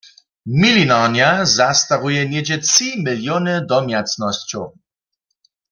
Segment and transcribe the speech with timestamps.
[0.61, 1.27] Milinarnja
[1.57, 4.65] zastaruje něhdźe tři miliony domjacnosćow.